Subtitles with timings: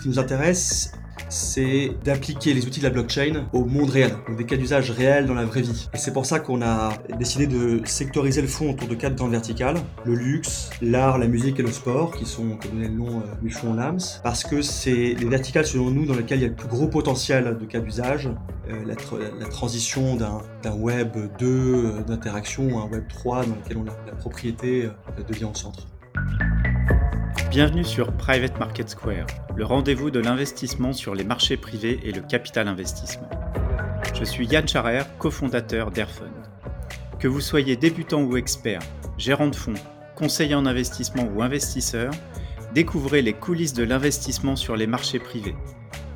[0.00, 0.92] ce qui nous intéresse,
[1.28, 5.26] c'est d'appliquer les outils de la blockchain au monde réel, donc des cas d'usage réels
[5.26, 5.90] dans la vraie vie.
[5.92, 9.32] Et c'est pour ça qu'on a décidé de sectoriser le fonds autour de quatre grandes
[9.32, 9.76] verticales
[10.06, 13.76] le luxe, l'art, la musique et le sport, qui sont, comme donné le nom, euh,
[13.76, 16.68] Lams, parce que c'est les verticales, selon nous, dans lesquelles il y a le plus
[16.68, 18.30] gros potentiel de cas d'usage,
[18.70, 23.86] euh, la, transition d'un web 2 euh, d'interaction à un web 3 dans lequel on
[23.86, 25.86] a, la propriété euh, devient au centre.
[27.50, 29.26] Bienvenue sur Private Market Square,
[29.56, 33.28] le rendez-vous de l'investissement sur les marchés privés et le capital investissement.
[34.14, 36.30] Je suis Yann Charer, cofondateur d'Airfund.
[37.18, 38.78] Que vous soyez débutant ou expert,
[39.18, 39.74] gérant de fonds,
[40.14, 42.12] conseiller en investissement ou investisseur,
[42.72, 45.56] découvrez les coulisses de l'investissement sur les marchés privés,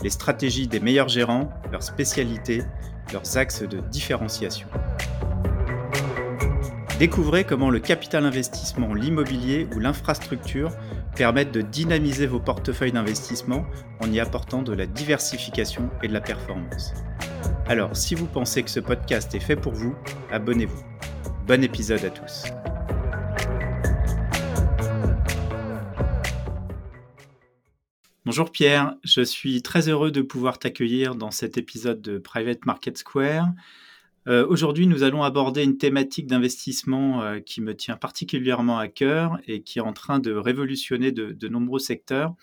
[0.05, 2.63] les stratégies des meilleurs gérants, leurs spécialités,
[3.13, 4.69] leurs axes de différenciation.
[7.01, 10.71] Découvrez comment le capital investissement, l'immobilier ou l'infrastructure
[11.15, 13.65] permettent de dynamiser vos portefeuilles d'investissement
[14.01, 16.93] en y apportant de la diversification et de la performance.
[17.67, 19.95] Alors, si vous pensez que ce podcast est fait pour vous,
[20.31, 20.83] abonnez-vous.
[21.47, 22.45] Bon épisode à tous.
[28.27, 32.97] Bonjour Pierre, je suis très heureux de pouvoir t'accueillir dans cet épisode de Private Market
[32.97, 33.49] Square.
[34.27, 39.39] Euh, aujourd'hui, nous allons aborder une thématique d'investissement euh, qui me tient particulièrement à cœur
[39.47, 42.35] et qui est en train de révolutionner de, nombreux secteurs.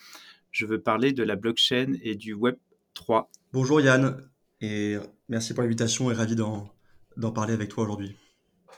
[0.51, 2.57] Je veux parler de la blockchain et du Web
[2.93, 3.31] 3.
[3.51, 4.21] Bonjour Yann,
[4.59, 8.15] et merci pour l'invitation et ravi d'en parler avec toi aujourd'hui.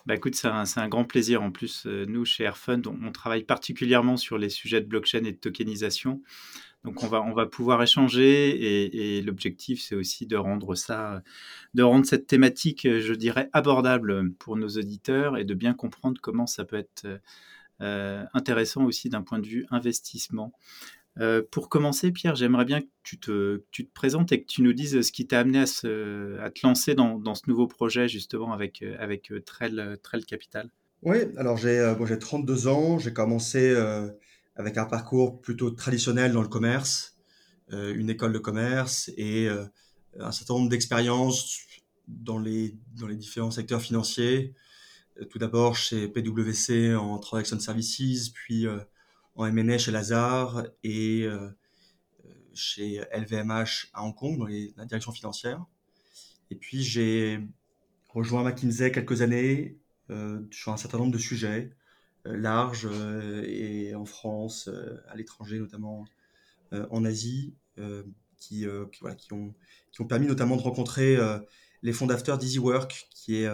[0.05, 1.41] Bah écoute, c'est un, grand plaisir.
[1.41, 5.31] En plus, euh, nous, chez Airfund, on, travaille particulièrement sur les sujets de blockchain et
[5.31, 6.21] de tokenisation.
[6.83, 11.23] Donc on va, on va pouvoir échanger et, l'objectif c'est aussi de rendre ça,
[11.73, 16.45] de rendre cette thématique, je dirais, abordable pour nos auditeurs et de bien comprendre comment
[16.45, 17.07] ça peut être
[17.81, 20.51] euh, intéressant aussi d'un point de vue investissement.
[21.19, 24.61] Euh, pour commencer, Pierre, j'aimerais bien que tu, te, tu te présentes et que tu
[24.61, 27.67] nous dises ce qui t'a amené à, se, à, te lancer dans, dans, ce nouveau
[27.67, 30.69] projet justement avec, avec Trail, Trail Capital.
[31.03, 33.75] Oui, alors j'ai bon, 32 ans, j'ai commencé
[34.55, 37.17] avec un parcours plutôt traditionnel dans le commerce,
[37.71, 39.65] euh, une école de commerce et euh,
[40.19, 41.59] un certain nombre d'expériences
[42.07, 44.53] dans les, dans les différents secteurs financiers.
[45.19, 48.67] Euh, tout d'abord chez PwC en Transaction Services, puis
[49.35, 51.27] en M&A chez Lazare et
[52.53, 55.65] chez LVMH à Hong Kong dans la direction financière.
[56.51, 57.39] Et puis j'ai
[58.09, 59.79] rejoint McKinsey quelques années
[60.51, 61.71] sur un certain nombre de sujets,
[62.25, 66.05] large euh, et en France, euh, à l'étranger, notamment
[66.89, 67.53] en Asie,
[68.39, 69.53] qui, qui, voilà, qui, ont,
[69.91, 71.19] qui ont permis notamment de rencontrer
[71.83, 73.47] les fondateurs d'EasyWork, qui est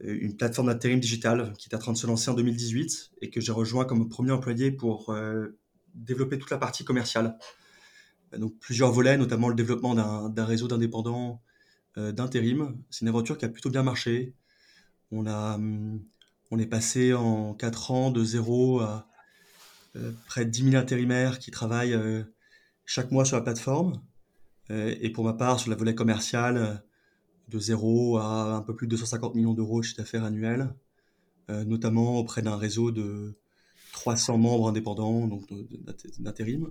[0.00, 3.40] une plateforme d'intérim digital qui est en train de se lancer en 2018 et que
[3.40, 5.16] j'ai rejoint comme premier employé pour
[5.94, 7.38] développer toute la partie commerciale.
[8.36, 9.94] Donc plusieurs volets, notamment le développement
[10.28, 11.40] d'un réseau d'indépendants
[11.96, 12.76] d'intérim.
[12.90, 14.34] C'est une aventure qui a plutôt bien marché.
[15.10, 16.02] On a hum,
[16.50, 19.08] on est passé en 4 ans de zéro à
[19.96, 22.22] euh, près de 10 000 intérimaires qui travaillent euh,
[22.84, 24.00] chaque mois sur la plateforme.
[24.70, 26.84] Euh, et pour ma part, sur la volet commercial,
[27.48, 30.72] de zéro à un peu plus de 250 millions d'euros de chiffre d'affaires annuel,
[31.48, 33.36] notamment auprès d'un réseau de
[33.90, 35.52] 300 membres indépendants, donc
[36.20, 36.70] d'intérim.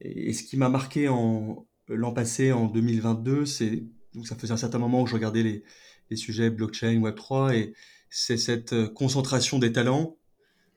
[0.00, 4.78] Et, ce qui m'a marqué l'an passé, en 2022, c'est donc ça faisait un certain
[4.78, 5.62] moment que je regardais
[6.08, 7.74] les, sujets blockchain, Web3, et
[8.10, 10.18] c'est cette euh, concentration des talents,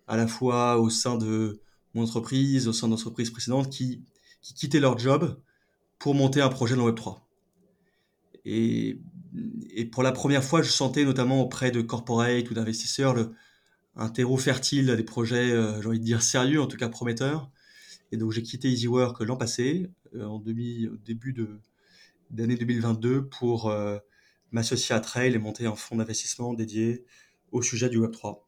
[0.08, 1.60] à la fois au sein de
[1.94, 4.06] mon entreprise, au sein d'entreprises précédentes, qui,
[4.42, 5.42] qui quittaient leur job
[6.00, 7.22] pour monter un projet dans Web3.
[8.46, 9.00] Et,
[9.72, 13.16] et, pour la première fois, je sentais notamment auprès de corporate ou d'investisseurs
[13.96, 16.90] un terreau fertile à des projets, euh, j'ai envie de dire sérieux, en tout cas
[16.90, 17.50] prometteurs.
[18.12, 21.60] Et donc j'ai quitté EasyWork l'an passé, euh, en demi, au début de,
[22.30, 23.74] d'année 2022, pour
[24.52, 27.06] m'associer à Trail et monter un fonds d'investissement dédié
[27.54, 28.40] au sujet du Web3.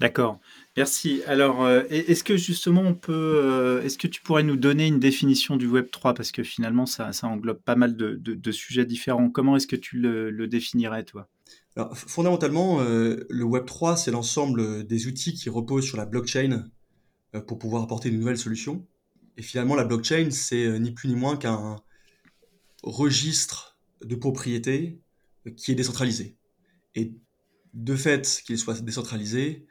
[0.00, 0.40] D'accord,
[0.76, 1.22] merci.
[1.26, 4.98] Alors, euh, est-ce que justement on peut, euh, est-ce que tu pourrais nous donner une
[4.98, 9.30] définition du Web 3 parce que finalement ça, englobe pas mal de, sujets différents.
[9.30, 11.28] Comment est-ce que tu le, définirais toi?
[11.76, 16.64] Alors, Fondamentalement, euh, le Web 3 c'est l'ensemble des outils qui reposent sur la blockchain
[17.46, 18.86] pour pouvoir apporter de nouvelles solutions.
[19.36, 21.76] Et finalement, la blockchain c'est ni plus ni moins qu'un
[22.82, 25.00] registre de propriété
[25.56, 26.36] qui est décentralisé.
[26.94, 27.12] Et
[27.74, 29.66] de fait qu'il soit décentralisé,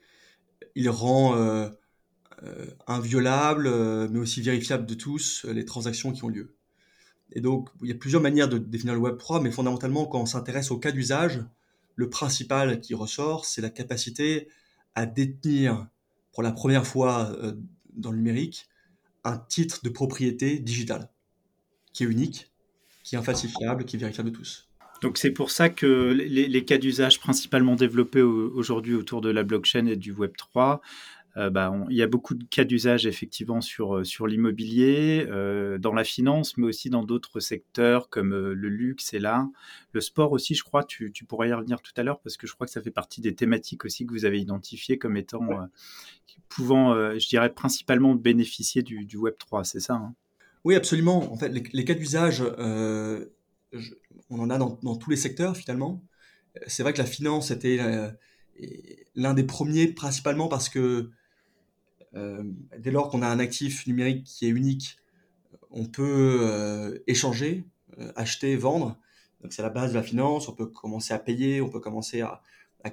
[0.75, 1.69] il rend euh,
[2.43, 6.55] euh, inviolable, euh, mais aussi vérifiable de tous, les transactions qui ont lieu.
[7.31, 10.25] Et donc, il y a plusieurs manières de définir le Web3, mais fondamentalement, quand on
[10.25, 11.41] s'intéresse au cas d'usage,
[11.95, 14.49] le principal qui ressort, c'est la capacité
[14.95, 15.87] à détenir
[16.31, 17.35] pour la première fois
[17.95, 18.67] dans le numérique
[19.23, 21.09] un titre de propriété digital
[21.93, 22.51] qui est unique,
[23.03, 24.67] qui est infalsifiable, qui est vérifiable de tous.
[25.03, 29.85] Donc c'est pour ça que les, cas d'usage principalement développés aujourd'hui autour de la blockchain
[29.85, 30.81] et du Web 3,
[31.35, 35.77] euh, bah, il y a beaucoup de cas d'usage effectivement sur, euh, sur l'immobilier, euh,
[35.77, 39.49] dans la finance, mais aussi dans d'autres secteurs comme le luxe et l'art.
[39.91, 42.47] Le sport aussi, je crois, tu, tu, pourrais y revenir tout à l'heure parce que
[42.47, 45.49] je crois que ça fait partie des thématiques aussi que vous avez identifiées comme étant
[46.47, 50.15] pouvant, je dirais, principalement bénéficier du, du Web 3, c'est ça hein?
[50.63, 51.29] Oui, absolument.
[51.29, 52.41] En fait, les, cas d'usage,
[54.29, 56.03] on en a dans, tous les secteurs finalement.
[56.67, 57.79] C'est vrai que la finance était
[59.15, 61.09] l'un des premiers principalement parce que
[62.15, 62.43] euh,
[62.77, 64.97] dès lors qu'on a un actif numérique qui est unique,
[65.71, 67.65] on peut euh, échanger,
[67.99, 68.99] euh, acheter, vendre.
[69.41, 70.47] Donc c'est la base de la finance.
[70.47, 72.41] On peut commencer à payer, on peut commencer à,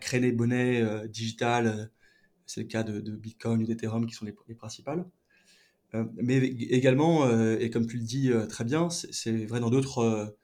[0.00, 1.91] créer des monnaies digitales.
[2.47, 5.05] C'est le cas de, Bitcoin ou d'Ethereum qui sont les, principales.
[6.15, 7.29] mais également,
[7.59, 10.37] et comme tu le dis très bien, c'est vrai dans d'autres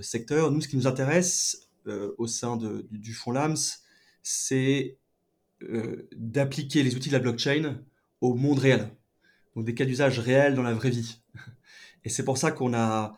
[0.00, 0.50] secteurs.
[0.50, 1.68] Nous, ce qui nous intéresse
[2.18, 2.58] au sein
[2.90, 3.56] du, fonds LAMS,
[4.22, 4.96] c'est
[5.62, 7.78] euh, d'appliquer les outils de la blockchain
[8.20, 8.90] au monde réel.
[9.54, 11.20] Donc des cas d'usage réels dans la vraie vie.
[12.04, 13.16] Et c'est pour ça qu'on a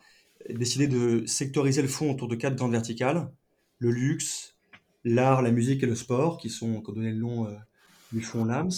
[0.49, 3.31] décidé de sectoriser le fonds autour de quatre grandes verticales.
[3.79, 4.55] Le luxe,
[5.03, 7.55] l'art, la musique et le sport, qui sont, qu'on donné le nom euh,
[8.11, 8.69] du fonds LAMS,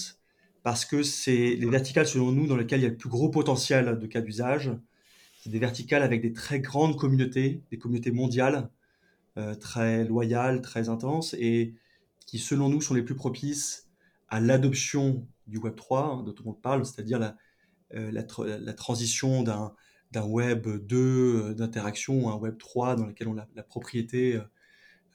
[0.63, 3.29] parce que c'est les verticales, selon nous, dans lesquelles il y a le plus gros
[3.29, 4.71] potentiel de cas d'usage.
[5.45, 8.69] Des verticales avec des très grandes communautés, des communautés mondiales,
[9.37, 11.73] euh, très loyales, très intenses, et
[12.25, 13.87] qui, selon nous, sont les plus propices
[14.27, 17.37] à l'adoption du Web 3, hein, dont on parle, c'est-à-dire la,
[17.93, 19.73] euh, transition d'un,
[20.15, 24.39] Web 2 euh, d'interaction à un Web 3 dans lequel la, propriété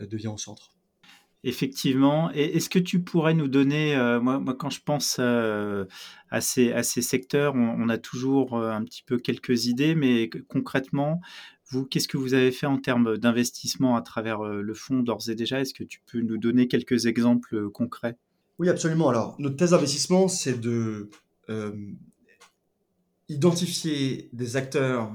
[0.00, 0.74] devient au centre.
[1.46, 2.31] Effectivement.
[2.31, 7.02] Est-ce que tu pourrais nous donner, moi, moi, quand je pense à, ces, à ces
[7.02, 11.20] secteurs, on, a toujours un petit peu quelques idées, mais concrètement,
[11.70, 15.29] vous, qu'est-ce que vous avez fait en termes d'investissement à travers euh, le fonds d'ores
[15.29, 15.61] et déjà?
[15.61, 18.17] Est-ce que tu peux nous donner quelques exemples euh, concrets?
[18.58, 19.08] Oui, absolument.
[19.08, 21.11] Alors, notre thèse d'investissement, c'est de
[21.49, 21.73] euh,
[23.29, 25.11] identifier des acteurs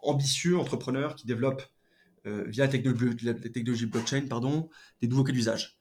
[0.00, 1.64] ambitieux, entrepreneurs, qui développent
[2.24, 4.68] via la technologie, blockchain pardon,
[5.00, 5.78] des nouveaux cas d'usage.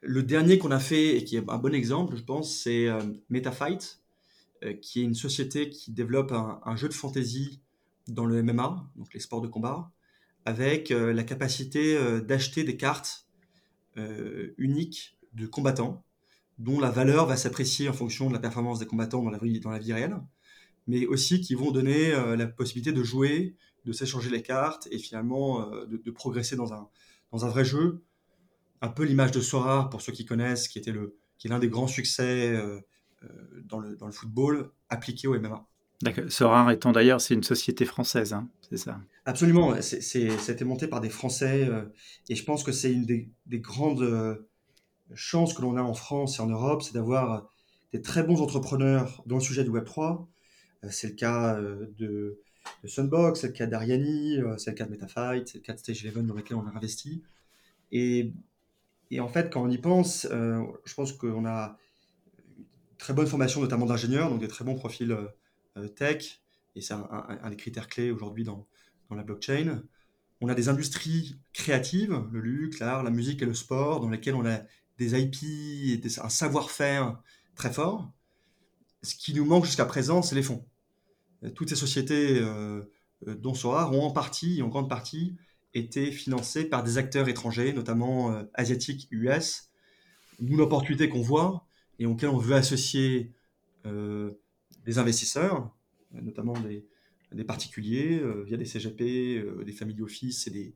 [0.00, 2.88] Le dernier qu'on a fait et qui est un bon exemple, je pense, c'est
[3.30, 4.00] MetaFight,
[4.80, 7.60] qui est une société qui développe un, jeu de fantasy
[8.08, 9.90] dans le MMA, donc les sports de combat,
[10.44, 13.26] avec euh, la capacité euh, d'acheter des cartes
[13.96, 16.04] euh, uniques de combattants,
[16.58, 19.30] dont la valeur va s'apprécier en fonction de la performance des combattants dans
[19.70, 20.16] la vie réelle,
[20.86, 25.66] mais aussi qui vont donner la possibilité de jouer, de s'échanger les cartes et finalement
[25.86, 26.88] de, progresser dans un,
[27.32, 28.02] dans un vrai jeu.
[28.80, 31.58] Un peu l'image de Sora, pour ceux qui connaissent, qui était le, qui est l'un
[31.58, 32.58] des grands succès
[33.64, 35.66] dans, le, dans le football appliqué au MMA.
[36.02, 36.24] D'accord.
[36.28, 39.00] Sora étant d'ailleurs, c'est une société française, hein, c'est ça?
[39.24, 39.74] Absolument.
[39.80, 41.82] C'est, a été monté par des Français euh,
[42.28, 44.48] et je pense que c'est une des, grandes euh,
[45.14, 47.48] chances que l'on a en France et en Europe, c'est d'avoir
[47.92, 50.26] des très bons entrepreneurs dans le sujet du Web3.
[50.84, 52.40] Euh, c'est le cas de,
[52.84, 56.04] Sunbox, c'est le cas d'Ariani, c'est le cas de MetaFight, c'est le cas de Stage
[56.04, 57.22] Eleven dans lequel on a investi.
[57.92, 58.32] Et,
[59.10, 61.78] et en fait, quand on y pense, je pense qu'on a
[62.58, 65.16] une très bonne formation, notamment d'ingénieurs, donc des très bons profils
[65.76, 66.40] euh, tech,
[66.76, 68.66] et c'est un, des critères clés aujourd'hui dans,
[69.08, 69.82] dans, la blockchain.
[70.40, 74.34] On a des industries créatives, le luxe, l'art, la musique et le sport, dans lesquelles
[74.34, 74.60] on a
[74.98, 77.20] des IP et un savoir-faire
[77.54, 78.12] très fort.
[79.02, 80.64] Ce qui nous manque jusqu'à présent, c'est les fonds.
[81.44, 82.82] Euh, toutes ces sociétés, euh,
[83.26, 85.36] dont Sora, ont en partie, en grande partie,
[85.74, 89.70] été financées par des acteurs étrangers, notamment asiatiques, US.
[90.40, 91.66] Nous, l'opportunité qu'on voit
[91.98, 93.32] et auquel on veut associer
[93.84, 95.74] des investisseurs,
[96.22, 100.74] notamment des, particuliers, euh, via des CGP, euh, des family office et des,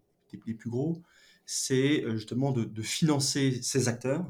[0.55, 1.03] plus gros,
[1.47, 4.27] c'est euh, justement de, de, financer ces acteurs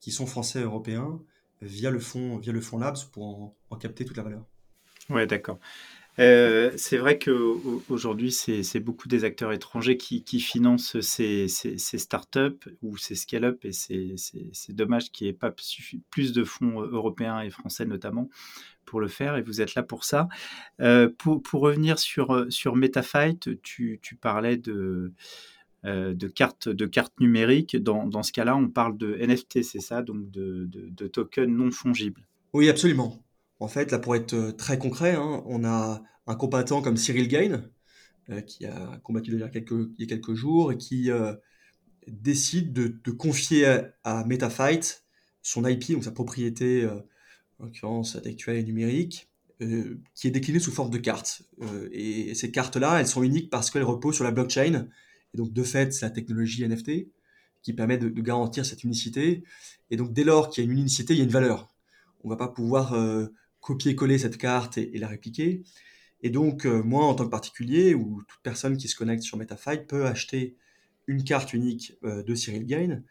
[0.00, 1.20] qui sont français et européens
[1.62, 2.40] via le fonds
[2.78, 4.44] Labs pour en, capter toute la valeur.
[5.10, 5.58] Ouais, d'accord.
[6.18, 13.14] Euh, c'est vrai qu'aujourd'hui, c'est beaucoup des acteurs étrangers qui, financent ces, startups ou ces
[13.14, 15.54] scale-up et c'est dommage qu'il n'y ait pas
[16.10, 18.28] plus de fonds européens et français notamment
[18.86, 20.28] pour le faire et vous êtes là pour ça.
[20.80, 25.12] Euh, pour, revenir sur, MetaFight, tu, parlais de,
[25.84, 26.68] euh, cartes,
[27.20, 27.76] numériques.
[27.76, 31.70] Dans, ce cas-là, on parle de NFT, c'est ça, donc de, de, de, tokens non
[31.70, 32.26] fongibles.
[32.54, 33.25] Oui, absolument.
[33.58, 37.28] En fait, là, pour être euh, très concret, hein, on a un combattant comme Cyril
[37.28, 37.64] Gain,
[38.48, 41.10] qui a combattu il y a quelques, il y a quelques jours et qui
[42.08, 45.04] décide de, de, confier à, MetaFight
[45.42, 46.88] son IP, donc sa propriété
[47.60, 51.42] en l'occurrence intellectuelle et numérique, qui est déclinée sous forme de cartes.
[51.92, 54.88] et ces cartes-là, elles sont uniques parce qu'elles reposent sur la blockchain.
[55.32, 57.06] Et donc, de fait, c'est la technologie NFT
[57.62, 59.44] qui permet de, garantir cette unicité.
[59.90, 61.74] Et donc, dès lors qu'il y a une unicité, il y a une valeur.
[62.22, 62.94] On ne va pas pouvoir
[63.66, 65.64] copier-coller cette carte et, la répliquer.
[66.22, 69.86] Et donc, moi, en tant que particulier, ou toute personne qui se connecte sur MetaFight
[69.86, 70.56] peut acheter
[71.06, 73.02] une carte unique de Cyril Gain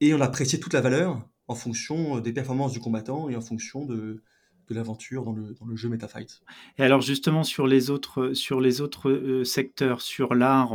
[0.00, 3.84] et en apprécier toute la valeur en fonction des performances du combattant et en fonction
[3.84, 4.22] de,
[4.68, 6.42] de l'aventure dans le, dans le, jeu MetaFight.
[6.78, 10.72] Et alors justement sur les autres, sur les autres euh, secteurs, sur l'art,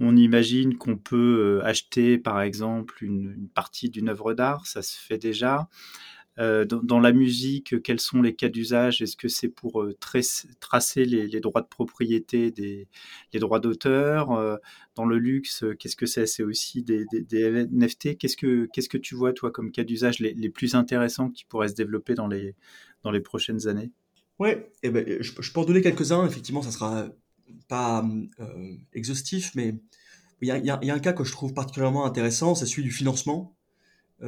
[0.00, 4.82] on, imagine qu'on peut euh, acheter par exemple une, une partie d'une œuvre d'art, ça
[4.82, 5.68] se fait déjà.
[6.38, 9.02] Euh, dans, la musique, quels sont les cas d'usage?
[9.02, 9.96] Est-ce que c'est pour euh,
[10.60, 12.88] tracer les, droits de propriété, des,
[13.32, 14.32] les droits d'auteur?
[14.32, 14.56] Euh,
[14.94, 16.26] Dans le luxe, qu'est-ce que c'est?
[16.26, 17.04] C'est aussi des,
[17.70, 18.16] NFT.
[18.16, 22.14] Qu'est-ce que, tu vois, toi, comme cas d'usage les, plus intéressants qui pourraient se développer
[22.14, 22.54] dans les,
[23.22, 23.90] prochaines années?
[24.38, 24.50] Oui,
[24.82, 26.26] eh ben, je, peux en donner quelques-uns.
[26.26, 27.08] Effectivement, ça sera
[27.68, 28.08] pas
[28.94, 29.74] exhaustif, mais
[30.40, 33.54] il y, a, un cas que je trouve particulièrement intéressant, c'est celui du financement,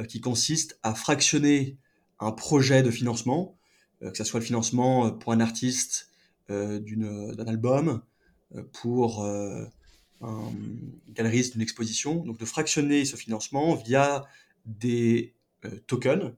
[0.07, 1.77] qui consiste à fractionner
[2.23, 3.57] un projet de financement,
[4.01, 6.09] euh, que ce soit le financement euh, pour un artiste
[6.49, 8.01] euh, d'un album,
[8.71, 10.51] pour un
[11.09, 14.25] galeriste d'une exposition, donc de fractionner ce financement via
[14.67, 15.33] des
[15.87, 16.35] tokens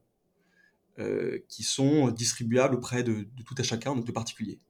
[1.50, 4.62] qui sont distribuables auprès de, tout à chacun, donc de particuliers.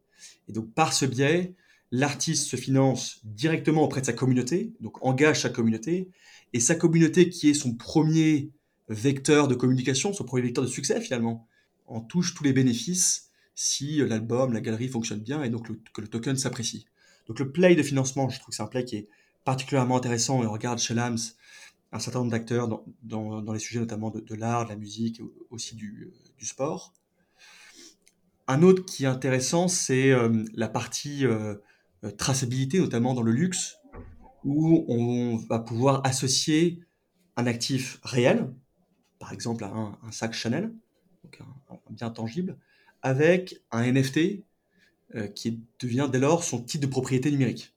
[0.48, 1.54] Et donc par ce biais,
[1.92, 6.10] l'artiste se finance directement auprès de sa communauté, donc engage sa communauté,
[6.54, 8.50] et sa communauté qui est son premier
[8.88, 11.48] vecteur de communication, son premier vecteur de succès finalement,
[11.88, 16.08] en touche tous les bénéfices si l'album, la galerie fonctionne bien et donc que le
[16.08, 16.86] token s'apprécie.
[17.28, 19.08] Donc le play de financement, je trouve que c'est un play qui est
[19.46, 21.18] particulièrement intéressant et on regarde chez Lams
[21.92, 22.68] un certain nombre d'acteurs
[23.04, 26.12] dans, les sujets notamment de, l'art, de la musique, aussi du,
[26.42, 26.94] sport.
[28.48, 31.56] Un autre qui est intéressant, c'est euh, la partie euh,
[32.18, 33.78] traçabilité, notamment dans le luxe,
[34.44, 36.82] où on va pouvoir associer
[37.38, 38.54] un actif réel,
[39.20, 40.74] par exemple un, sac Chanel,
[41.24, 42.58] donc un, bien tangible,
[43.02, 44.44] avec un NFT
[45.16, 47.74] euh, qui devient dès lors son titre de propriété numérique.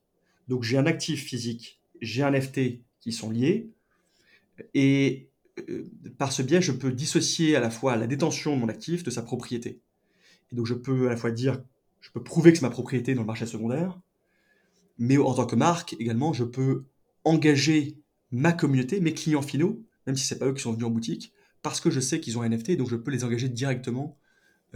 [0.47, 3.69] Donc j'ai un actif physique, j'ai un NFT qui sont liés,
[4.73, 5.29] et
[5.69, 9.03] euh, par ce biais, je peux dissocier à la fois la détention de mon actif
[9.03, 9.81] de sa propriété.
[10.51, 11.61] Et donc je peux à la fois dire,
[12.01, 13.99] je peux prouver que c'est ma propriété dans le marché secondaire,
[14.97, 16.85] mais en tant que marque également, je peux
[17.23, 17.97] engager
[18.31, 20.91] ma communauté, mes clients finaux, même si ce n'est pas eux qui sont venus en
[20.91, 24.17] boutique, parce que je sais qu'ils ont un NFT, donc je peux les engager directement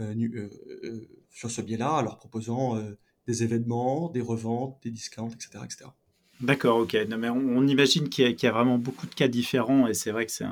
[0.00, 0.50] euh, euh,
[0.84, 2.80] euh, sur ce biais-là, en leur proposant
[3.26, 5.64] des événements, des reventes, des discounts, etc.
[5.64, 5.84] etc.
[6.40, 6.96] D'accord, ok.
[7.08, 10.26] Non, mais on, imagine qu'il y, a vraiment beaucoup de cas différents et c'est vrai
[10.26, 10.44] que c'est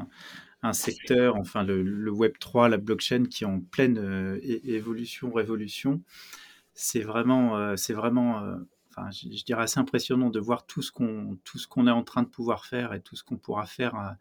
[0.62, 6.02] un, secteur, enfin le, Web 3, la blockchain qui est en pleine évolution, révolution.
[6.74, 8.56] C'est vraiment, c'est vraiment
[8.94, 12.02] enfin, je, dirais assez impressionnant de voir tout ce qu'on tout ce qu'on est en
[12.02, 14.16] train de pouvoir faire et tout ce qu'on pourra faire à,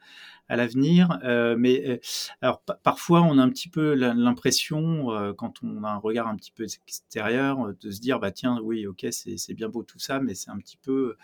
[0.56, 1.20] l'avenir.
[1.24, 1.98] Euh, mais euh,
[2.42, 6.36] alors parfois on a un petit peu l'impression euh, quand on a un regard un
[6.36, 10.20] petit peu extérieur de se dire bah tiens oui ok c'est bien beau tout ça
[10.20, 11.16] mais c'est un petit peu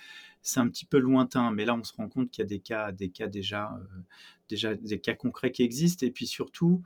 [0.41, 1.51] c'est un petit peu lointain.
[1.51, 3.77] Mais là on se rend compte qu'il y a des cas des cas déjà
[4.49, 6.81] déjà des cas concrets qui existent et puis surtout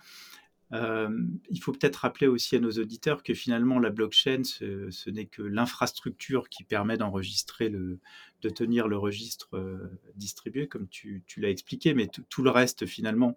[0.74, 1.10] euh,
[1.50, 5.42] il faut peut-être rappeler aussi à nos auditeurs que finalement la blockchain, ce, n'est que
[5.42, 8.00] l'infrastructure qui permet d'enregistrer le,
[8.42, 13.36] de tenir le registre euh, distribué, comme tu, l'as expliqué, mais tout le reste finalement,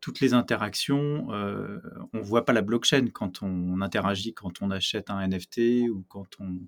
[0.00, 1.78] toutes les interactions, euh,
[2.12, 6.04] on ne voit pas la blockchain quand on, interagit, quand on achète un NFT ou
[6.08, 6.58] quand on,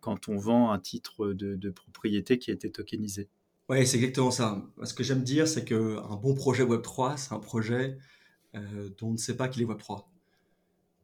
[0.00, 3.28] quand on vend un titre de, de propriété qui a été tokenisé.
[3.68, 4.64] Oui, c'est exactement ça.
[4.84, 7.98] Ce que j'aime dire, c'est qu'un bon projet Web3, c'est un projet
[8.98, 10.04] dont on ne sait pas qu'il est Web3.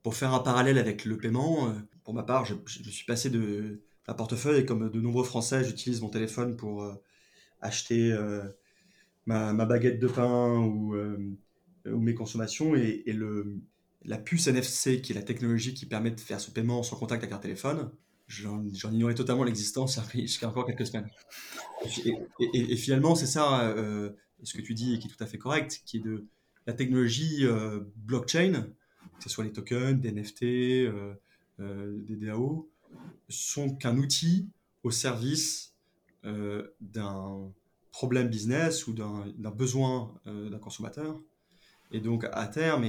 [0.03, 1.73] Pour faire un parallèle avec le paiement, euh,
[2.05, 6.01] pour ma part, je, suis passé de un portefeuille et comme de nombreux Français, j'utilise
[6.01, 6.95] mon téléphone pour euh,
[7.61, 8.13] acheter
[9.27, 10.97] ma, baguette de pain ou,
[11.87, 13.61] mes consommations et, le,
[14.05, 17.23] la puce NFC, qui est la technologie qui permet de faire ce paiement sans contact
[17.23, 17.93] avec un téléphone,
[18.27, 21.09] j'en ignorais totalement l'existence jusqu'à encore quelques semaines.
[22.53, 23.73] Et, finalement, c'est ça
[24.43, 26.27] ce que tu dis et qui est tout à fait correct, qui est de
[26.67, 28.67] la technologie euh, blockchain,
[29.17, 31.15] que ce soit les tokens, des NFT, euh,
[31.61, 32.71] euh, des DAO,
[33.29, 34.49] sont qu'un outil
[34.83, 35.71] au service
[36.81, 37.53] d'un
[37.91, 41.21] problème business ou d'un besoin d'un consommateur.
[41.91, 42.85] Et donc, à terme,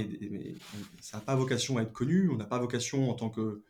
[1.00, 3.62] ça n'a pas vocation à être connu, on n'a pas vocation en tant que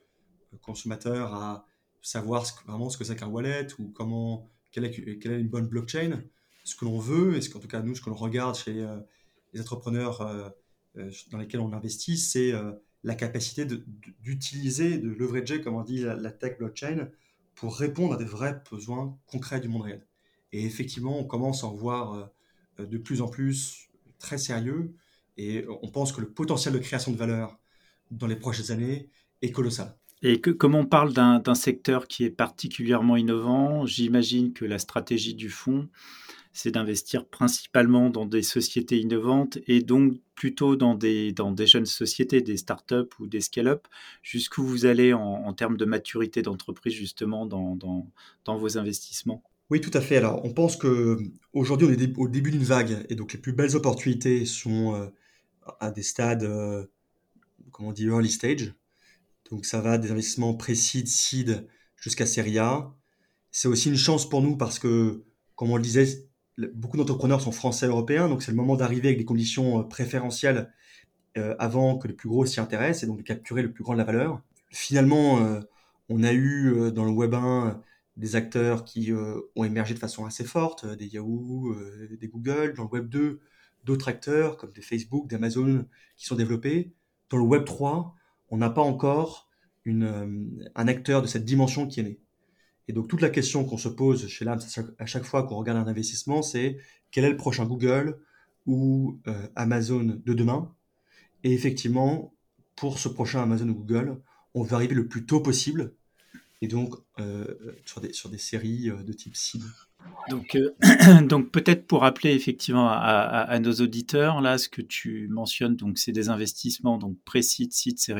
[0.61, 1.66] consommateur à
[2.02, 5.66] savoir vraiment ce que c'est qu'un wallet ou comment, quelle est, quelle est une bonne
[5.66, 6.23] blockchain.
[6.64, 8.87] Ce que l'on veut, et ce qu'en tout cas nous, ce que l'on regarde chez
[9.54, 10.50] les entrepreneurs euh,
[11.30, 12.52] dans lesquels on investit, c'est
[13.02, 13.66] la capacité
[14.20, 17.08] d'utiliser, de, leverager, comme on dit, la, tech blockchain
[17.56, 20.06] pour répondre à des vrais besoins concrets du monde réel.
[20.52, 22.30] Et effectivement, on commence à en voir
[22.78, 23.88] de plus en plus
[24.20, 24.94] très sérieux
[25.37, 27.58] et on pense que le potentiel de création de valeur
[28.11, 29.11] dans les prochaines années
[29.42, 29.96] est colossal.
[30.23, 35.50] Et comme on parle d'un secteur qui est particulièrement innovant, j'imagine que la stratégie du
[35.50, 35.88] fonds,
[36.54, 41.84] c'est d'investir principalement dans des sociétés innovantes et donc plutôt dans des, dans des jeunes
[41.84, 43.88] sociétés, des startups ou des scale-up.
[44.23, 47.76] Jusqu'où vous allez en, termes de maturité d'entreprise justement dans,
[48.44, 49.42] dans, vos investissements?
[49.68, 50.16] Oui, tout à fait.
[50.16, 53.75] Alors, on pense qu'aujourd'hui, on est au début d'une vague et donc les plus belles
[53.75, 55.06] opportunités sont euh,
[55.80, 56.87] à des stades, euh,
[57.73, 58.75] comment on dit, early stage.
[59.50, 62.94] Donc ça va des investissements pré-seed, seed jusqu'à série A.
[63.50, 65.25] C'est aussi une chance pour nous parce que,
[65.56, 69.18] comme on le disait, beaucoup d'entrepreneurs sont français européens, donc c'est le moment d'arriver avec
[69.18, 70.73] des conditions euh, préférentielles
[71.37, 73.94] euh, avant que les plus gros s'y intéressent et donc de capturer le plus grand
[73.94, 74.40] de la valeur.
[74.70, 75.61] Finalement, euh,
[76.08, 77.80] on a eu dans le Web 1
[78.16, 79.11] des acteurs qui
[79.56, 81.75] ont émergé de façon assez forte, des Yahoo,
[82.20, 82.75] des Google.
[82.76, 83.40] Dans le Web 2,
[83.84, 86.92] d'autres acteurs comme des Facebook, d'Amazon qui sont développés.
[87.30, 88.14] Dans le Web 3,
[88.50, 89.49] on n'a pas encore
[89.87, 92.20] une, un acteur de cette dimension qui est né.
[92.88, 94.61] Et donc toute la question qu'on se pose chez l'AMS
[94.99, 96.79] à chaque fois qu'on regarde un investissement, c'est
[97.11, 98.19] quel est le prochain Google
[98.67, 100.75] ou euh, Amazon de demain?
[101.43, 102.35] Et effectivement,
[102.76, 104.21] pour ce prochain Amazon ou Google,
[104.55, 105.95] on veut arriver le plus tôt possible,
[106.62, 107.47] et donc euh,
[107.85, 109.67] sur, des, sur des séries de type cible.
[110.30, 110.75] Donc, euh,
[111.23, 116.12] donc peut-être pour rappeler effectivement à, nos auditeurs, là, ce que tu mentionnes, donc c'est
[116.12, 118.12] des investissements donc pré-site, site.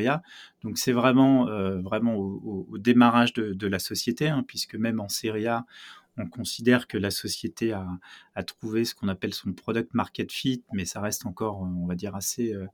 [0.63, 5.47] Donc c'est vraiment, euh, vraiment au, démarrage de, la société, hein, puisque même en série
[5.47, 5.65] A,
[6.17, 7.87] on considère que la société a,
[8.43, 12.15] trouvé ce qu'on appelle son product market fit, mais ça reste encore, on va dire,
[12.17, 12.67] assez, euh,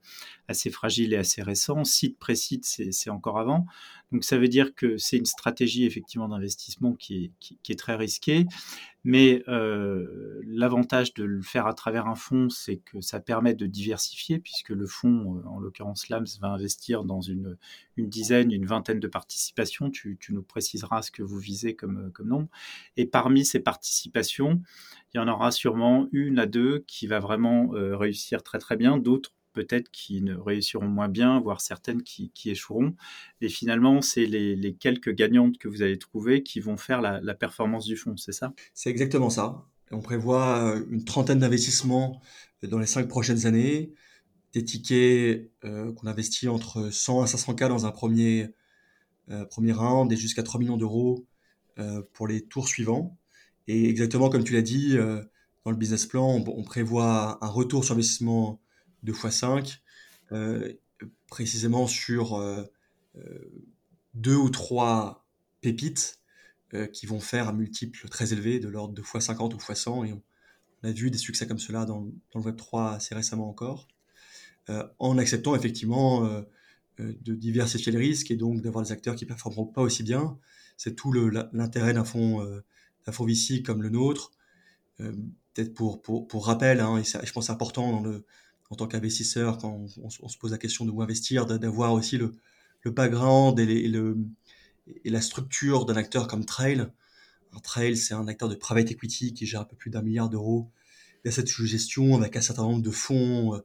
[0.48, 1.84] assez fragile et assez récent.
[1.84, 3.66] Site pré-site, c'est encore avant.
[4.12, 7.32] Donc ça veut dire que c'est une stratégie effectivement d'investissement qui
[7.68, 8.46] est, très risquée.
[9.04, 13.66] Mais euh, l'avantage de le faire à travers un fonds, c'est que ça permet de
[13.66, 17.56] diversifier, puisque le fonds, euh, en l'occurrence LAMS, va investir dans une,
[17.96, 19.90] dizaine, une vingtaine de participations.
[19.90, 22.48] Tu, nous préciseras ce que vous visez comme nombre.
[22.96, 24.60] Et parmi ces participations,
[25.12, 28.76] il y en aura sûrement une à deux qui va vraiment euh, réussir très très
[28.76, 32.94] bien, d'autres peut-être qui ne réussiront moins bien, voire certaines qui, échoueront.
[33.40, 37.84] Et finalement, c'est les, quelques gagnantes que vous allez trouver qui vont faire la, performance
[37.84, 38.52] du fonds, c'est ça?
[38.74, 39.66] C'est exactement ça.
[39.90, 42.20] On prévoit euh, une trentaine d'investissements
[42.62, 43.92] euh, dans les cinq prochaines années,
[44.52, 48.48] des tickets qu'on investit entre 100 à 500 k dans un premier,
[49.48, 51.24] premier round et jusqu'à 3 millions d'euros
[52.12, 53.16] pour les tours suivants.
[53.68, 54.96] Et exactement comme tu l'as dit,
[55.64, 58.60] dans le business plan, on, prévoit un retour sur investissement
[59.02, 59.82] 2 x 5,
[61.28, 62.64] précisément sur euh,
[63.16, 63.52] euh,
[64.14, 65.26] deux ou trois
[65.60, 66.20] pépites
[66.74, 69.80] euh, qui vont faire un multiple très élevé de l'ordre de x 50 ou x
[69.80, 70.04] 100.
[70.04, 70.22] Et on,
[70.82, 73.86] a vu des succès comme cela dans, le Web 3 assez récemment encore,
[74.98, 76.42] en acceptant effectivement
[76.98, 80.38] de diversifier les risques et donc d'avoir des acteurs qui ne performeront pas aussi bien.
[80.78, 82.42] C'est tout l'intérêt d'un fonds,
[83.04, 83.26] d'un fonds
[83.62, 84.32] comme le nôtre.
[85.54, 88.04] Peut-être pour, rappel, hein, et je pense important
[88.70, 92.32] en tant qu'investisseur, quand on, se pose la question de où investir, d'avoir aussi le,
[92.84, 93.90] background et,
[95.04, 96.86] et, la structure d'un acteur comme Trail.
[97.62, 100.70] Trail, c'est un acteur de private equity qui gère un peu plus d'un milliard d'euros
[101.28, 103.60] cette gestion avec un certain nombre de fonds euh,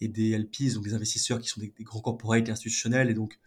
[0.00, 3.08] et des LPs, donc des investisseurs qui sont des, grands corporates institutionnels.
[3.08, 3.38] Et donc,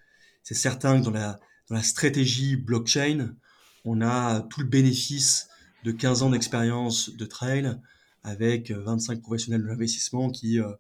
[0.44, 3.36] c'est certain que dans la stratégie blockchain,
[3.84, 5.49] on a tout le bénéfice
[5.84, 7.78] de 15 ans d'expérience de Trail
[8.24, 10.72] avec 25 professionnels de l'investissement qui euh,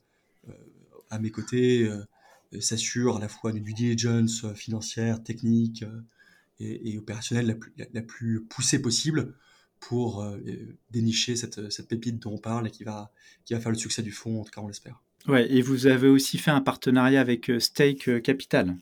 [0.49, 0.53] euh,
[1.09, 5.83] à mes côtés euh, s'assure à la fois une due diligence euh, financière, technique
[6.59, 9.33] et, opérationnelle la plus, la, plus, poussée possible
[9.79, 10.29] pour
[10.91, 13.13] dénicher cette, cette, pépite dont on parle et qui va,
[13.45, 15.01] qui va faire le succès du fonds, en tout cas on l'espère.
[15.29, 18.75] Ouais, et vous avez aussi fait un partenariat avec Stake Capital.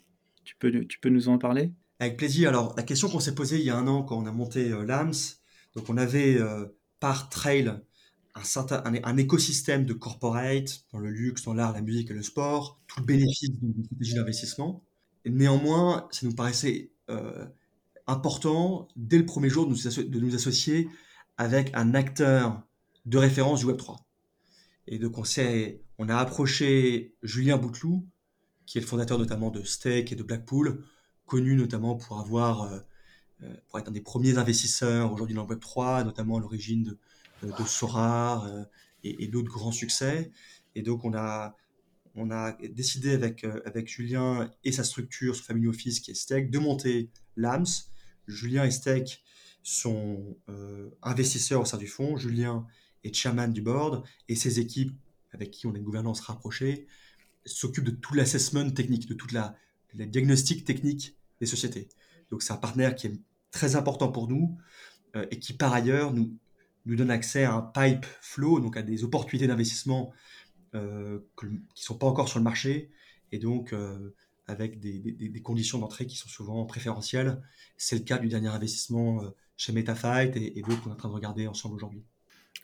[0.43, 1.71] Tu peux, tu peux nous en parler?
[1.99, 2.49] Avec plaisir.
[2.49, 4.69] Alors, la question qu'on s'est posée il y a un an quand on a monté
[4.69, 5.11] l'AMS,
[5.77, 6.37] donc on avait
[6.99, 7.79] par Trail
[8.37, 12.21] un, certain, un, écosystème de corporate dans le luxe, dans l'art, la musique et le
[12.21, 14.83] sport, tout le bénéfice d'une stratégie d'investissement.
[15.25, 17.45] Néanmoins, ça nous paraissait euh,
[18.05, 20.89] important, dès le premier jour, de nous, associer
[21.37, 22.63] avec un acteur
[23.05, 23.97] de référence du Web3.
[24.87, 25.23] Et donc, on,
[25.97, 28.07] on a approché Julien Bouteloup,
[28.65, 30.83] qui est le fondateur notamment de Stake et de Blackpool,
[31.25, 32.81] connu notamment pour avoir, euh, euh,
[33.67, 37.63] pour être un des premiers investisseurs aujourd'hui dans le Web3, notamment à l'origine de, de
[37.65, 38.65] Sora euh,
[39.03, 40.31] et, d'autres grands succès.
[40.75, 41.55] Et donc, on a,
[42.69, 43.45] décidé avec,
[43.87, 47.65] Julien et sa structure, son family office qui est Steak, de monter l'AMS.
[48.27, 49.23] Julien et Steak
[49.63, 50.37] sont
[51.03, 52.17] investisseurs au sein du fonds.
[52.17, 52.65] Julien
[53.03, 54.93] est chairman du board et ses équipes,
[55.31, 56.87] avec qui on a une gouvernance rapprochée,
[57.45, 59.55] s'occupent de tout l'assessment technique, de toute la
[59.93, 61.87] diagnostic technique des sociétés.
[62.31, 63.19] Donc c'est un partenaire qui est
[63.51, 64.57] très important pour nous
[65.31, 66.37] et qui par ailleurs nous,
[66.87, 70.13] nous donne accès à un pipe flow, donc à des opportunités d'investissement
[70.73, 72.89] euh, qui ne sont pas encore sur le marché,
[73.31, 74.15] et donc euh,
[74.47, 77.41] avec des, conditions d'entrée qui sont souvent préférentielles.
[77.75, 81.09] C'est le cas du dernier investissement euh, chez MetaFight et, d'autres qu'on est en train
[81.09, 82.03] de regarder ensemble aujourd'hui.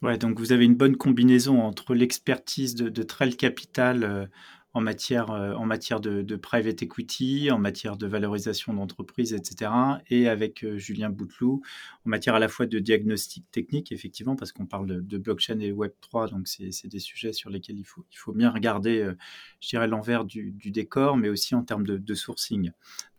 [0.02, 4.30] Ouais, donc vous avez une bonne combinaison entre l'expertise de Trail Capital
[4.73, 9.71] en matière, euh, en matière de, private equity, en matière de valorisation d'entreprise, etc.
[10.09, 11.62] Et avec euh, Julien Bouteloup,
[12.05, 15.71] en matière à la fois de diagnostic technique, effectivement, parce qu'on parle de, blockchain et
[15.71, 19.13] Web3, donc c'est des sujets sur lesquels il faut, il faut bien regarder, euh,
[19.62, 22.71] je dirais, l'envers du, décor, mais aussi en termes de, sourcing.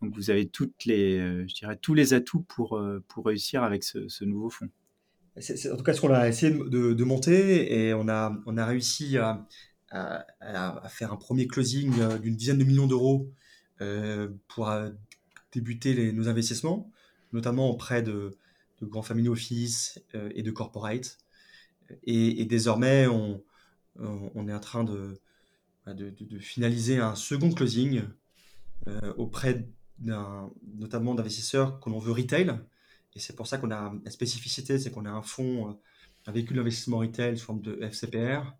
[0.02, 4.24] Donc vous avez toutes les, je dirais, tous les atouts pour, pour réussir avec ce,
[4.24, 4.68] nouveau fonds.
[5.36, 8.56] C'est en tout cas ce qu'on a essayé de, de, monter et on a, on
[8.56, 9.46] a réussi à,
[9.94, 13.30] à, faire un premier closing euh, d'une dizaine de millions d'euros
[13.80, 14.90] euh, pour euh,
[15.52, 16.90] débuter nos investissements,
[17.32, 18.36] notamment auprès de,
[18.82, 21.16] grands family office et de corporate.
[22.02, 23.42] Et, désormais, on,
[24.48, 25.18] est en train de,
[25.86, 28.02] de, finaliser un second closing
[29.16, 29.66] auprès
[30.00, 32.58] notamment d'investisseurs qu'on veut retail.
[33.14, 35.78] Et c'est pour ça qu'on a la spécificité, c'est qu'on a un fonds,
[36.26, 38.54] un véhicule d'investissement retail sous forme de FCPR,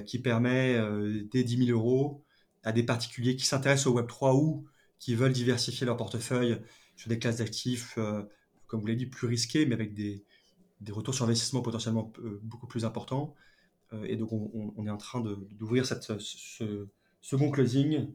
[0.00, 2.24] qui permet euh, des 10 000 euros
[2.62, 4.66] à des particuliers qui s'intéressent au Web3 ou
[4.98, 6.58] qui veulent diversifier leur portefeuille
[6.96, 8.22] sur des classes d'actifs, euh,
[8.66, 10.24] comme vous l'avez dit, plus risquées, mais avec des,
[10.80, 13.34] des retours sur investissement potentiellement beaucoup plus importants.
[14.04, 16.88] et donc, on, est en train d'ouvrir ce
[17.20, 18.08] second closing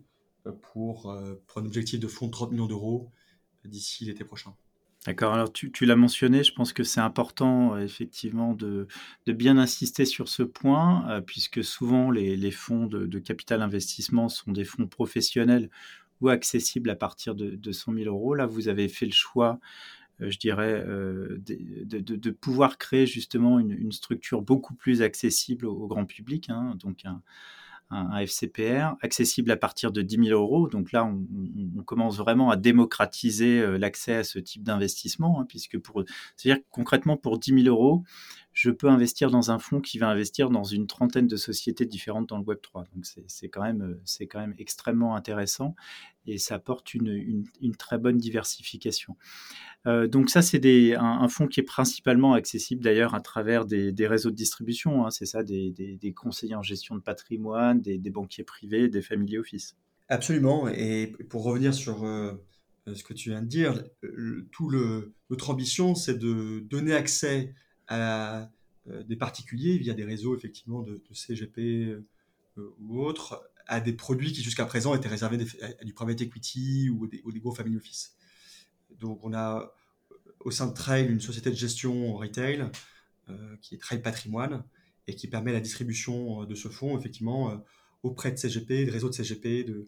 [0.62, 1.16] pour,
[1.48, 3.12] pour un objectif de fonds de 30 millions d'euros
[3.66, 4.56] d'ici l'été prochain.
[5.06, 5.34] D'accord.
[5.34, 8.86] Alors, tu, l'as mentionné, je pense que c'est important, euh, effectivement, de,
[9.28, 14.66] bien insister sur ce point, euh, puisque souvent les, fonds de, capital investissement sont des
[14.66, 15.70] fonds professionnels
[16.20, 18.36] ou accessibles à partir de, 100 000 euros.
[18.36, 19.60] Là, vous avez fait le choix,
[20.20, 26.50] euh, je dirais, de, pouvoir créer justement une, structure beaucoup plus accessible au, grand public,
[26.50, 27.22] hein, donc un,
[27.92, 30.68] un, FCPR, accessible à partir de 10 000 euros.
[30.68, 35.80] Donc là, on, commence vraiment à démocratiser euh, l'accès à ce type d'investissement, hein, puisque
[35.80, 36.04] pour,
[36.36, 38.04] c'est-à-dire concrètement pour 10 000 euros,
[38.60, 42.28] je peux investir dans un fonds qui va investir dans une trentaine de sociétés différentes
[42.28, 42.84] dans le Web 3.
[42.94, 45.78] Donc c'est quand même euh, quand même extrêmement intéressant
[46.28, 49.16] et ça apporte une, une, très bonne diversification.
[49.88, 50.60] Euh, donc ça c'est
[50.94, 55.06] un, un, fonds qui est principalement accessible d'ailleurs à travers des, des, réseaux de distribution.
[55.06, 59.02] Hein, c'est ça, des, des, des, conseillers en gestion de patrimoine, des, banquiers privés, des
[59.02, 59.78] family office.
[60.10, 60.68] Absolument.
[60.68, 62.34] Et pour revenir sur euh,
[62.94, 63.82] ce que tu viens de dire,
[64.52, 67.54] tout le, notre ambition c'est de donner accès
[67.90, 68.50] à
[68.88, 74.32] euh, des particuliers via des réseaux effectivement de, CGP euh, ou autres à des produits
[74.32, 78.16] qui jusqu'à présent étaient réservés à, du private equity ou des, gros family office.
[79.00, 79.60] Donc on a
[80.12, 82.70] euh, au sein de Trail une société de gestion retail
[83.62, 84.64] qui est Trail Patrimoine
[85.06, 87.64] et qui permet la distribution de ce fonds effectivement
[88.02, 89.88] auprès de CGP, de réseaux de CGP, de,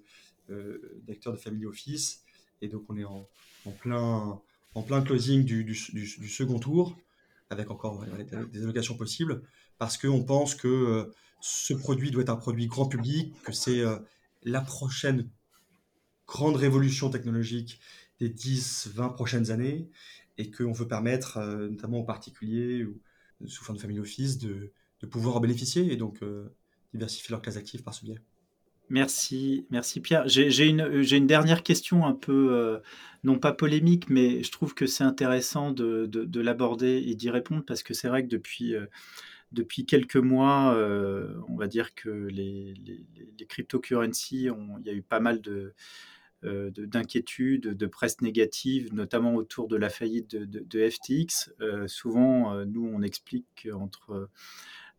[1.07, 2.23] d'acteurs de family office.
[2.61, 3.27] Et donc on est en,
[3.79, 4.39] plein,
[4.75, 6.95] en plein closing du, second tour
[7.51, 8.03] avec encore
[8.51, 9.43] des allocations possibles,
[9.77, 13.81] parce qu'on pense que euh, ce produit doit être un produit grand public, que c'est
[13.81, 13.99] euh,
[14.43, 15.29] la prochaine
[16.27, 17.79] grande révolution technologique
[18.19, 19.89] des 10-20 prochaines années,
[20.37, 22.99] et qu'on veut permettre, euh, notamment aux particuliers ou
[23.47, 26.23] sous forme de family office, de, de pouvoir en bénéficier et donc
[26.93, 28.19] diversifier leurs classes actives par ce biais.
[28.91, 30.27] Merci, merci Pierre.
[30.27, 32.79] J'ai une, dernière question un peu, euh,
[33.23, 37.63] non pas polémique, mais je trouve que c'est intéressant de, de, l'aborder et d'y répondre
[37.65, 38.85] parce que c'est vrai que depuis, euh,
[39.87, 42.73] quelques mois, euh, on va dire que les,
[43.47, 45.73] cryptocurrencies, il y a eu pas mal de,
[46.43, 51.53] d'inquiétudes, de, presse négative, notamment autour de la faillite de, de FTX.
[51.87, 54.27] souvent, nous, on explique qu'entre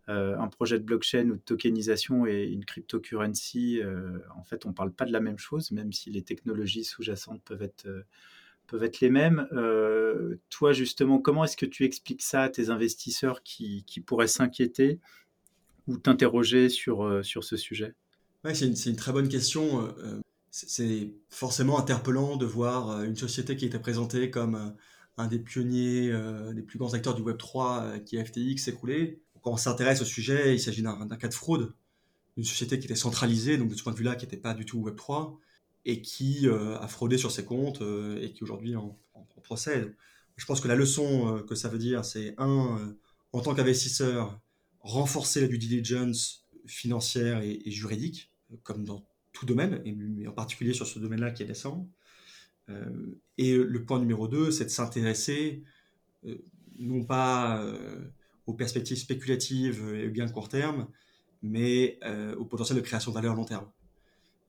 [0.08, 4.70] euh, un projet de blockchain ou de tokenisation et une cryptocurrency, euh, en fait, on
[4.70, 8.02] ne parle pas de la même chose, même si les technologies sous-jacentes peuvent être, euh,
[9.00, 9.46] les mêmes.
[10.48, 14.98] toi, justement, comment est-ce que tu expliques ça à tes investisseurs qui, pourraient s'inquiéter
[15.86, 17.94] ou t'interroger sur, ce sujet?
[18.44, 19.94] Ouais, c'est, une, une, très bonne question.
[20.50, 24.74] c'est forcément interpellant de voir une société qui était présentée comme
[25.18, 26.10] un des pionniers,
[26.54, 30.54] des plus grands acteurs du Web3 qui est FTX s'écrouler quand on s'intéresse au sujet,
[30.54, 31.74] il s'agit d'un cas de fraude.
[32.36, 34.64] une société qui était centralisée, donc de ce point de vue-là, qui n'était pas du
[34.64, 35.36] tout Web3,
[35.84, 37.82] et qui a fraudé sur ses comptes
[38.20, 38.96] et qui aujourd'hui en,
[39.42, 39.94] procède.
[40.36, 42.94] Je pense que la leçon que ça veut dire, c'est un,
[43.32, 44.40] en tant qu'investisseur,
[44.80, 48.30] renforcer la due diligence financière et, juridique,
[48.62, 51.88] comme dans tout domaine, et en particulier sur ce domaine-là qui est récent.
[52.68, 55.62] Euh, et le point numéro deux, c'est de s'intéresser
[56.26, 56.38] euh,
[56.78, 57.98] non pas euh,
[58.46, 60.88] aux perspectives spéculatives et bien court terme,
[61.42, 61.98] mais
[62.38, 63.68] au potentiel de création de valeur long terme.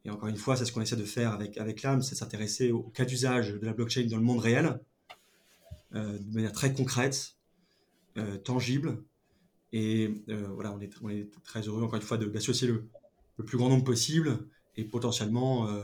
[0.06, 2.84] Et encore une fois, c'est ce qu'on essaie de faire avec, avec c'est s'intéresser au
[2.84, 4.79] cas d'usage de la blockchain dans le monde réel,
[5.93, 7.38] de manière très concrète,
[8.43, 9.03] tangible,
[9.73, 12.88] et euh, voilà, on est, on est, très heureux, encore une fois, d'associer le,
[13.38, 15.84] le, plus grand nombre possible et potentiellement, euh,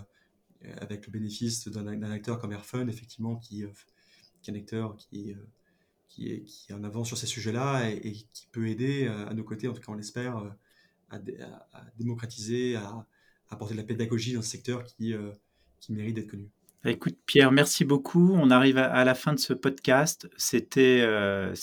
[0.77, 3.69] avec le bénéfice d'un acteur comme Airfund, effectivement, qui, euh,
[4.43, 5.35] qui est un acteur qui,
[6.19, 9.73] qui, est, en avant sur ces sujets-là et, qui peut aider à nos côtés, en
[9.73, 10.37] tout cas on l'espère,
[11.09, 13.05] à, à, démocratiser, à,
[13.49, 15.13] apporter de la pédagogie dans ce secteur qui,
[15.79, 16.49] qui mérite d'être connu.
[16.85, 18.31] Écoute, Pierre, merci beaucoup.
[18.33, 20.29] On arrive à, la fin de ce podcast.
[20.37, 21.53] C'était euh,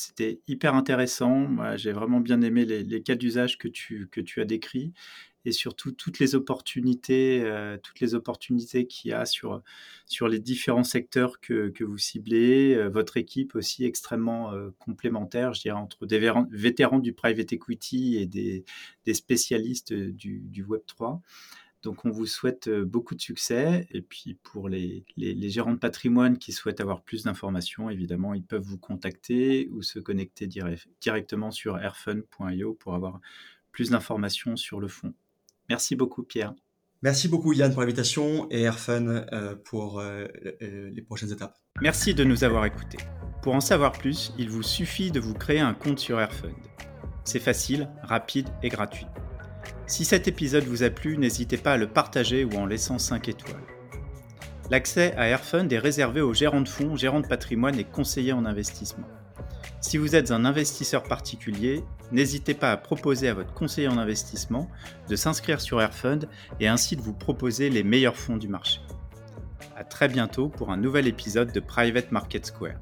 [0.46, 1.48] hyper intéressant.
[1.76, 4.92] J'ai vraiment bien aimé les, cas d'usage que tu, que tu as décrits
[5.46, 9.62] et surtout toutes les opportunités, euh, toutes les opportunités qu'il y a sur,
[10.28, 12.74] les différents secteurs que, vous ciblez.
[12.74, 16.18] Euh, votre équipe aussi extrêmement complémentaire, je dirais, entre des
[16.50, 18.64] vétérans du private equity et des,
[19.14, 21.22] spécialistes du, du Web 3.
[21.82, 23.86] Donc on vous souhaite beaucoup de succès.
[23.92, 28.64] Et puis pour les, gérants de patrimoine qui souhaitent avoir plus d'informations, évidemment, ils peuvent
[28.64, 30.48] vous contacter ou se connecter
[31.00, 33.20] directement sur airfun.io pour avoir
[33.70, 35.14] plus d'informations sur le fonds.
[35.68, 36.54] Merci beaucoup Pierre.
[37.02, 39.26] Merci beaucoup Yann pour l'invitation et Airfun
[39.64, 40.02] pour
[40.60, 41.56] les prochaines étapes.
[41.80, 42.98] Merci de nous avoir écoutés.
[43.42, 46.54] Pour en savoir plus, il vous suffit de vous créer un compte sur Airfund.
[47.24, 49.06] C'est facile, rapide et gratuit.
[49.86, 53.28] Si cet épisode vous a plu, n'hésitez pas à le partager ou en laissant 5
[53.28, 53.62] étoiles.
[54.70, 58.46] L'accès à Airfund est réservé aux gérants de fonds, gérants de patrimoine et conseillers en
[58.46, 59.06] investissement.
[59.86, 64.68] Si vous êtes un investisseur particulier, n'hésitez pas à proposer à votre conseiller en investissement
[65.08, 68.80] de s'inscrire sur Airfund et ainsi de vous proposer les meilleurs fonds du marché.
[69.76, 72.80] A très bientôt pour un nouvel épisode de Private Market Square.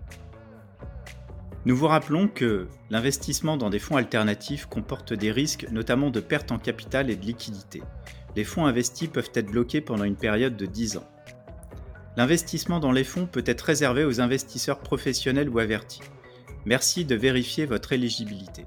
[1.67, 6.53] Nous vous rappelons que l'investissement dans des fonds alternatifs comporte des risques, notamment de perte
[6.53, 7.83] en capital et de liquidité.
[8.35, 11.09] Les fonds investis peuvent être bloqués pendant une période de 10 ans.
[12.17, 16.01] L'investissement dans les fonds peut être réservé aux investisseurs professionnels ou avertis.
[16.67, 18.67] Merci de vérifier votre éligibilité.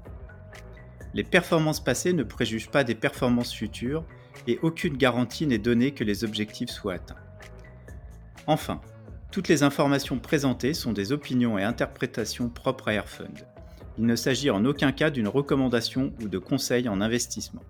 [1.14, 4.04] Les performances passées ne préjugent pas des performances futures
[4.46, 7.16] et aucune garantie n'est donnée que les objectifs soient atteints.
[8.46, 8.80] Enfin,
[9.30, 13.46] toutes les informations présentées sont des opinions et interprétations propres à Airfund.
[13.98, 17.62] Il ne s'agit en aucun cas d'une recommandation ou de conseil en investissement.